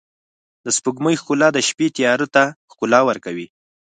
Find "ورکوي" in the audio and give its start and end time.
3.09-3.47